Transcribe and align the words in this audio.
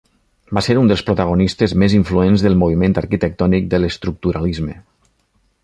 Va 0.57 0.61
ser 0.67 0.75
un 0.83 0.87
dels 0.91 1.03
protagonistes 1.09 1.75
més 1.83 1.95
influents 1.99 2.45
del 2.47 2.57
moviment 2.63 2.97
arquitectònic 3.03 3.69
de 3.75 3.81
l'Estructuralisme. 3.85 4.79